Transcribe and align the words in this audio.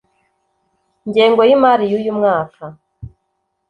ngengo 1.07 1.41
y’imari 1.47 1.83
yuyu 1.91 2.11
mwaka 2.17 2.63